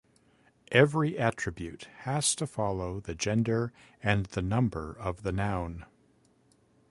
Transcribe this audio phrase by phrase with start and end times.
[0.71, 5.85] Every attribute has to follow the gender and the number of the noun.